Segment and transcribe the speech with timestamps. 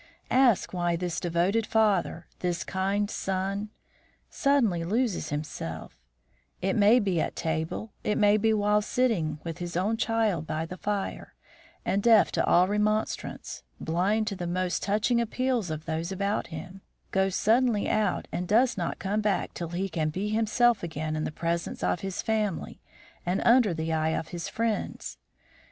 [0.33, 3.69] Ask why this devoted father, this kind son,
[4.31, 5.95] suddenly loses himself,
[6.59, 10.65] it may be at table, it may be while sitting with his own child by
[10.65, 11.35] the fire,
[11.85, 16.81] and, deaf to all remonstrance, blind to the most touching appeals of those about him,
[17.11, 21.25] goes suddenly out and does not come back till he can be himself again in
[21.25, 22.81] the presence of his family
[23.23, 25.19] and under the eye of his friends.